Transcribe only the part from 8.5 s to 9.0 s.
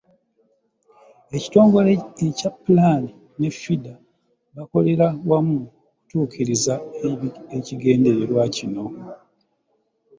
kino.